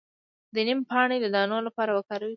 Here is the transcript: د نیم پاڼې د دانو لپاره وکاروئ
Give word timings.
د 0.53 0.55
نیم 0.67 0.79
پاڼې 0.89 1.17
د 1.21 1.25
دانو 1.35 1.57
لپاره 1.67 1.91
وکاروئ 1.93 2.29